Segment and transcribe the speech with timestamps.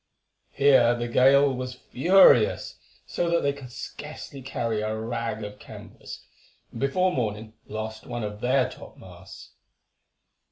[0.53, 6.25] Here the gale was furious, so that they could scarcely carry a rag of canvas,
[6.71, 9.49] and before morning lost one of their topmasts.